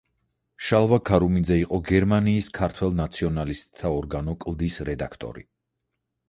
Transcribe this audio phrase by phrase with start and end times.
[0.67, 5.47] შალვა ქარუმიძე იყო გერმანიის ქართველ ნაციონალისტთა ორგანო „კლდის“ რედაქტორი.